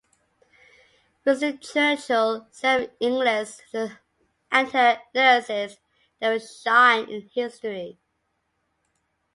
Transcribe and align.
Winston 1.23 1.59
Churchill 1.59 2.47
said 2.49 2.81
of 2.81 2.89
Inglis 2.99 3.61
and 3.71 4.71
her 4.71 4.99
nurses 5.13 5.77
they 6.19 6.27
will 6.31 6.39
shine 6.39 7.07
in 7.07 7.29
history. 7.31 7.99